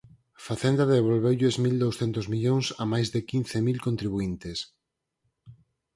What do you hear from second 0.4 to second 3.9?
Facenda devolveulles mil douscentos millóns a máis de quince mil